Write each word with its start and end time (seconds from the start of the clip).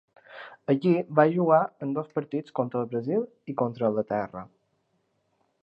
Allí 0.73 0.93
va 1.19 1.25
jugar 1.35 1.59
en 1.87 1.91
dos 1.97 2.09
partits, 2.17 2.55
contra 2.61 2.81
el 2.81 2.89
Brasil 2.95 3.29
i 3.53 3.57
contra 3.63 3.87
Anglaterra. 3.91 4.43